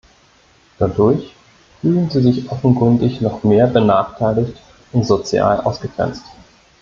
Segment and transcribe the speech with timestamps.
[0.79, 1.35] Dadurch
[1.79, 4.59] fühlen sie sich offenkundig noch mehr benachteiligt
[4.93, 6.23] und sozial ausgegrenzt.